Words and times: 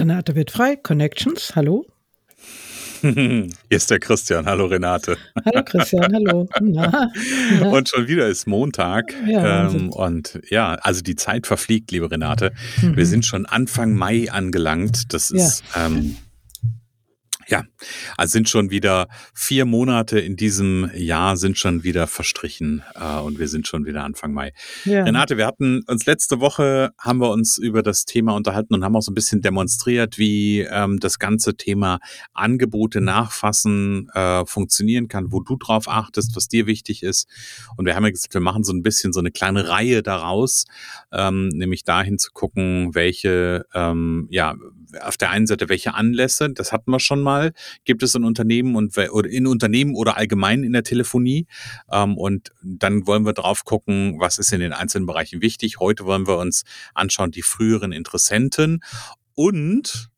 Renate 0.00 0.34
wird 0.34 0.50
frei, 0.50 0.76
Connections, 0.76 1.54
hallo. 1.54 1.84
Hier 3.02 3.50
ist 3.68 3.90
der 3.90 3.98
Christian. 3.98 4.46
Hallo 4.46 4.64
Renate. 4.64 5.18
Hallo 5.44 5.62
Christian, 5.62 6.10
hallo. 6.14 6.48
Na, 6.58 7.10
na. 7.60 7.68
Und 7.70 7.90
schon 7.90 8.08
wieder 8.08 8.26
ist 8.26 8.46
Montag. 8.46 9.14
Ja, 9.26 9.68
ähm, 9.68 9.90
und 9.90 10.40
ja, 10.48 10.74
also 10.76 11.02
die 11.02 11.16
Zeit 11.16 11.46
verfliegt, 11.46 11.90
liebe 11.90 12.10
Renate. 12.10 12.52
Mhm. 12.80 12.96
Wir 12.96 13.04
sind 13.04 13.26
schon 13.26 13.44
Anfang 13.44 13.92
Mai 13.92 14.30
angelangt. 14.30 15.12
Das 15.12 15.30
ist 15.30 15.64
ja. 15.74 15.86
ähm, 15.86 16.16
ja, 17.50 17.64
also 18.16 18.32
sind 18.32 18.48
schon 18.48 18.70
wieder 18.70 19.08
vier 19.34 19.64
Monate 19.64 20.20
in 20.20 20.36
diesem 20.36 20.90
Jahr 20.94 21.36
sind 21.36 21.58
schon 21.58 21.82
wieder 21.82 22.06
verstrichen 22.06 22.82
äh, 22.94 23.18
und 23.18 23.38
wir 23.38 23.48
sind 23.48 23.66
schon 23.66 23.84
wieder 23.86 24.04
Anfang 24.04 24.32
Mai. 24.32 24.52
Ja. 24.84 25.02
Renate, 25.02 25.36
wir 25.36 25.46
hatten 25.46 25.82
uns 25.86 26.06
letzte 26.06 26.40
Woche 26.40 26.90
haben 26.98 27.18
wir 27.18 27.30
uns 27.30 27.58
über 27.58 27.82
das 27.82 28.04
Thema 28.04 28.34
unterhalten 28.34 28.74
und 28.74 28.84
haben 28.84 28.94
auch 28.94 29.02
so 29.02 29.10
ein 29.10 29.14
bisschen 29.14 29.42
demonstriert, 29.42 30.16
wie 30.16 30.60
ähm, 30.60 31.00
das 31.00 31.18
ganze 31.18 31.56
Thema 31.56 31.98
Angebote 32.32 33.00
nachfassen 33.00 34.08
äh, 34.14 34.46
funktionieren 34.46 35.08
kann, 35.08 35.32
wo 35.32 35.40
du 35.40 35.56
drauf 35.56 35.88
achtest, 35.88 36.36
was 36.36 36.48
dir 36.48 36.66
wichtig 36.66 37.02
ist. 37.02 37.28
Und 37.76 37.86
wir 37.86 37.96
haben 37.96 38.04
ja 38.04 38.10
gesagt, 38.10 38.34
wir 38.34 38.40
machen 38.40 38.62
so 38.62 38.72
ein 38.72 38.82
bisschen 38.82 39.12
so 39.12 39.20
eine 39.20 39.30
kleine 39.32 39.68
Reihe 39.68 40.02
daraus, 40.02 40.66
ähm, 41.12 41.48
nämlich 41.48 41.84
dahin 41.84 42.18
zu 42.18 42.30
gucken, 42.32 42.94
welche 42.94 43.66
ähm, 43.74 44.28
ja 44.30 44.54
auf 45.00 45.16
der 45.16 45.30
einen 45.30 45.46
Seite, 45.46 45.68
welche 45.68 45.94
Anlässe, 45.94 46.50
das 46.50 46.72
hatten 46.72 46.90
wir 46.90 47.00
schon 47.00 47.20
mal, 47.20 47.39
gibt 47.84 48.02
es 48.02 48.14
in 48.14 48.24
Unternehmen 48.24 48.76
und 48.76 48.96
oder 48.96 49.28
in 49.28 49.46
Unternehmen 49.46 49.94
oder 49.94 50.16
allgemein 50.16 50.64
in 50.64 50.72
der 50.72 50.82
Telefonie. 50.82 51.46
Ähm, 51.90 52.16
und 52.16 52.52
dann 52.62 53.06
wollen 53.06 53.24
wir 53.24 53.32
drauf 53.32 53.64
gucken, 53.64 54.16
was 54.18 54.38
ist 54.38 54.52
in 54.52 54.60
den 54.60 54.72
einzelnen 54.72 55.06
Bereichen 55.06 55.42
wichtig. 55.42 55.78
Heute 55.80 56.04
wollen 56.04 56.26
wir 56.26 56.38
uns 56.38 56.64
anschauen, 56.94 57.30
die 57.30 57.42
früheren 57.42 57.92
Interessenten 57.92 58.80
und 59.34 60.10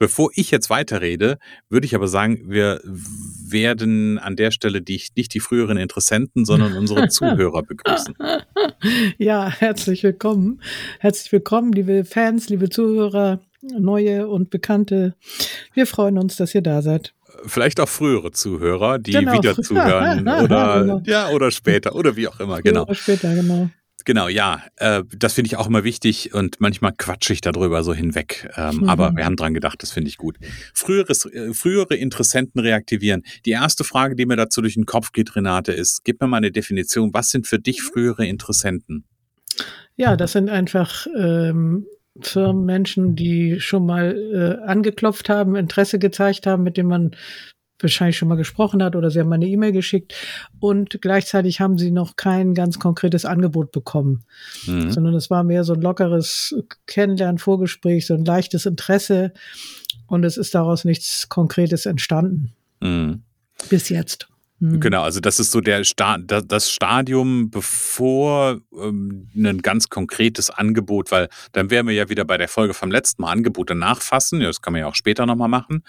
Bevor 0.00 0.30
ich 0.34 0.50
jetzt 0.50 0.70
weiterrede, 0.70 1.36
würde 1.68 1.84
ich 1.84 1.94
aber 1.94 2.08
sagen, 2.08 2.44
wir 2.46 2.80
werden 2.82 4.18
an 4.18 4.34
der 4.34 4.50
Stelle 4.50 4.80
die, 4.80 4.98
nicht 5.14 5.34
die 5.34 5.40
früheren 5.40 5.76
Interessenten, 5.76 6.46
sondern 6.46 6.72
unsere 6.72 7.08
Zuhörer 7.10 7.62
begrüßen. 7.62 8.16
Ja, 9.18 9.50
herzlich 9.50 10.02
willkommen. 10.02 10.62
Herzlich 11.00 11.30
willkommen, 11.32 11.72
liebe 11.72 12.06
Fans, 12.06 12.48
liebe 12.48 12.70
Zuhörer 12.70 13.42
neue 13.62 14.28
und 14.28 14.50
bekannte. 14.50 15.14
Wir 15.74 15.86
freuen 15.86 16.18
uns, 16.18 16.36
dass 16.36 16.54
ihr 16.54 16.62
da 16.62 16.82
seid. 16.82 17.14
Vielleicht 17.46 17.80
auch 17.80 17.88
frühere 17.88 18.32
Zuhörer, 18.32 18.98
die 18.98 19.12
genau. 19.12 19.34
wieder 19.34 19.56
zuhören 19.62 20.20
oder 20.44 20.80
genau. 20.80 21.02
ja 21.04 21.30
oder 21.30 21.50
später 21.50 21.94
oder 21.94 22.16
wie 22.16 22.28
auch 22.28 22.40
immer. 22.40 22.60
Genau. 22.62 22.82
Oder 22.82 22.94
später, 22.94 23.34
genau. 23.34 23.70
Genau, 24.04 24.28
ja, 24.28 24.62
äh, 24.76 25.02
das 25.16 25.34
finde 25.34 25.48
ich 25.48 25.56
auch 25.56 25.66
immer 25.66 25.84
wichtig 25.84 26.32
und 26.32 26.60
manchmal 26.60 26.92
quatsche 26.96 27.32
ich 27.32 27.42
darüber 27.42 27.84
so 27.84 27.92
hinweg. 27.92 28.48
Ähm, 28.56 28.78
mhm. 28.78 28.88
Aber 28.88 29.14
wir 29.14 29.24
haben 29.24 29.36
dran 29.36 29.54
gedacht, 29.54 29.82
das 29.82 29.92
finde 29.92 30.08
ich 30.08 30.16
gut. 30.16 30.38
Früheres, 30.74 31.26
äh, 31.26 31.52
frühere 31.52 31.96
Interessenten 31.96 32.60
reaktivieren. 32.60 33.22
Die 33.44 33.50
erste 33.50 33.84
Frage, 33.84 34.16
die 34.16 34.26
mir 34.26 34.36
dazu 34.36 34.62
durch 34.62 34.74
den 34.74 34.86
Kopf 34.86 35.12
geht, 35.12 35.36
Renate, 35.36 35.72
ist, 35.72 36.02
gib 36.04 36.20
mir 36.20 36.28
mal 36.28 36.38
eine 36.38 36.50
Definition. 36.50 37.12
Was 37.12 37.28
sind 37.28 37.46
für 37.46 37.58
dich 37.58 37.82
frühere 37.82 38.26
Interessenten? 38.26 39.04
Ja, 39.96 40.16
das 40.16 40.32
sind 40.32 40.48
einfach 40.48 41.06
ähm, 41.14 41.86
Firmen, 42.20 42.64
Menschen, 42.64 43.14
die 43.16 43.60
schon 43.60 43.86
mal 43.86 44.16
äh, 44.62 44.66
angeklopft 44.66 45.28
haben, 45.28 45.56
Interesse 45.56 45.98
gezeigt 45.98 46.46
haben, 46.46 46.62
mit 46.62 46.76
dem 46.76 46.86
man 46.86 47.12
wahrscheinlich 47.82 48.18
schon 48.18 48.28
mal 48.28 48.36
gesprochen 48.36 48.82
hat 48.82 48.96
oder 48.96 49.10
sie 49.10 49.20
haben 49.20 49.28
mal 49.28 49.36
eine 49.36 49.46
E-Mail 49.46 49.72
geschickt 49.72 50.14
und 50.58 51.00
gleichzeitig 51.00 51.60
haben 51.60 51.78
sie 51.78 51.90
noch 51.90 52.16
kein 52.16 52.54
ganz 52.54 52.78
konkretes 52.78 53.24
Angebot 53.24 53.72
bekommen, 53.72 54.24
mhm. 54.66 54.90
sondern 54.90 55.14
es 55.14 55.30
war 55.30 55.44
mehr 55.44 55.64
so 55.64 55.72
ein 55.72 55.80
lockeres 55.80 56.54
Kennenlernen, 56.86 57.38
Vorgespräch, 57.38 58.06
so 58.06 58.14
ein 58.14 58.24
leichtes 58.24 58.66
Interesse 58.66 59.32
und 60.06 60.24
es 60.24 60.36
ist 60.36 60.54
daraus 60.54 60.84
nichts 60.84 61.28
Konkretes 61.28 61.86
entstanden. 61.86 62.52
Mhm. 62.80 63.22
Bis 63.68 63.88
jetzt. 63.88 64.29
Mhm. 64.60 64.80
Genau, 64.80 65.02
also 65.02 65.20
das 65.20 65.40
ist 65.40 65.52
so 65.52 65.60
der 65.62 65.84
Sta 65.84 66.18
das 66.18 66.70
Stadium, 66.70 67.50
bevor 67.50 68.60
ähm, 68.78 69.28
ein 69.34 69.62
ganz 69.62 69.88
konkretes 69.88 70.50
Angebot, 70.50 71.10
weil 71.10 71.28
dann 71.52 71.70
wären 71.70 71.86
wir 71.86 71.94
ja 71.94 72.10
wieder 72.10 72.26
bei 72.26 72.36
der 72.36 72.48
Folge 72.48 72.74
vom 72.74 72.90
letzten 72.90 73.22
Mal 73.22 73.32
Angebote 73.32 73.74
nachfassen, 73.74 74.40
ja, 74.42 74.48
das 74.48 74.60
kann 74.60 74.74
man 74.74 74.80
ja 74.80 74.88
auch 74.88 74.94
später 74.94 75.24
nochmal 75.24 75.48
machen, 75.48 75.82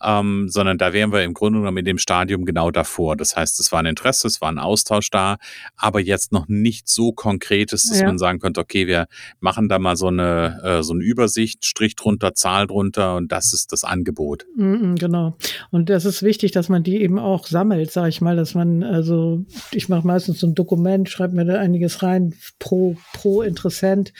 ähm, 0.00 0.48
sondern 0.48 0.78
da 0.78 0.92
wären 0.92 1.12
wir 1.12 1.24
im 1.24 1.34
Grunde 1.34 1.58
genommen 1.58 1.78
in 1.78 1.84
dem 1.84 1.98
Stadium 1.98 2.44
genau 2.44 2.70
davor. 2.70 3.16
Das 3.16 3.34
heißt, 3.34 3.58
es 3.58 3.72
war 3.72 3.80
ein 3.80 3.86
Interesse, 3.86 4.28
es 4.28 4.40
war 4.40 4.50
ein 4.50 4.60
Austausch 4.60 5.10
da, 5.10 5.38
aber 5.76 5.98
jetzt 5.98 6.30
noch 6.30 6.46
nicht 6.46 6.88
so 6.88 7.12
konkretes, 7.12 7.88
dass 7.88 8.00
ja. 8.00 8.06
man 8.06 8.18
sagen 8.18 8.38
könnte, 8.38 8.60
okay, 8.60 8.86
wir 8.86 9.08
machen 9.40 9.68
da 9.68 9.80
mal 9.80 9.96
so 9.96 10.06
eine, 10.06 10.60
äh, 10.62 10.82
so 10.84 10.92
eine 10.92 11.02
Übersicht, 11.02 11.66
Strich 11.66 11.96
drunter, 11.96 12.34
Zahl 12.34 12.68
drunter 12.68 13.16
und 13.16 13.32
das 13.32 13.52
ist 13.52 13.72
das 13.72 13.82
Angebot. 13.82 14.46
Mhm, 14.56 14.94
genau. 14.94 15.36
Und 15.70 15.88
das 15.88 16.04
ist 16.04 16.22
wichtig, 16.22 16.52
dass 16.52 16.68
man 16.68 16.84
die 16.84 17.02
eben 17.02 17.18
auch 17.18 17.46
sammelt, 17.46 17.90
sage 17.90 18.11
ich 18.11 18.11
mal, 18.20 18.36
dass 18.36 18.54
man, 18.54 18.82
also 18.82 19.44
ich 19.72 19.88
mache 19.88 20.06
meistens 20.06 20.40
so 20.40 20.46
ein 20.46 20.54
Dokument, 20.54 21.08
schreibe 21.08 21.36
mir 21.36 21.44
da 21.44 21.58
einiges 21.58 22.02
rein, 22.02 22.34
pro, 22.58 22.96
pro 23.12 23.42
Interessent, 23.42 24.12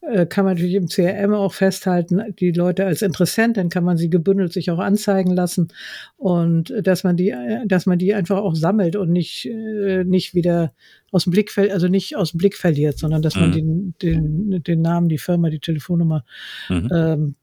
äh, 0.00 0.26
kann 0.26 0.44
man 0.44 0.54
natürlich 0.54 0.74
im 0.74 0.88
CRM 0.88 1.34
auch 1.34 1.52
festhalten, 1.52 2.22
die 2.38 2.52
Leute 2.52 2.84
als 2.84 3.02
Interessent, 3.02 3.56
dann 3.56 3.68
kann 3.68 3.84
man 3.84 3.96
sie 3.96 4.10
gebündelt 4.10 4.52
sich 4.52 4.70
auch 4.70 4.78
anzeigen 4.78 5.24
zeigen 5.24 5.30
lassen 5.30 5.68
und 6.16 6.72
dass 6.82 7.04
man 7.04 7.16
die, 7.16 7.34
dass 7.66 7.86
man 7.86 7.98
die 7.98 8.14
einfach 8.14 8.38
auch 8.38 8.54
sammelt 8.54 8.96
und 8.96 9.10
nicht, 9.10 9.46
äh, 9.46 10.04
nicht 10.04 10.34
wieder 10.34 10.72
aus 11.10 11.24
dem 11.24 11.32
Blick 11.32 11.56
also 11.56 11.88
nicht 11.88 12.16
aus 12.16 12.32
dem 12.32 12.38
Blick 12.38 12.56
verliert, 12.56 12.98
sondern 12.98 13.22
dass 13.22 13.36
man 13.36 13.50
mhm. 13.50 13.54
den, 13.54 13.94
den, 14.02 14.62
den 14.62 14.82
Namen, 14.82 15.08
die 15.08 15.18
Firma, 15.18 15.50
die 15.50 15.60
Telefonnummer 15.60 16.24
mhm. 16.68 16.90
ähm, 16.92 17.34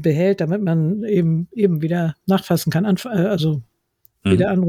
behält, 0.00 0.40
damit 0.40 0.62
man 0.62 1.02
eben 1.04 1.48
eben 1.52 1.82
wieder 1.82 2.14
nachfassen 2.26 2.70
kann, 2.70 2.84
äh, 2.84 3.08
also 3.08 3.62
mhm. 4.24 4.30
wieder 4.30 4.50
anrufen 4.50 4.64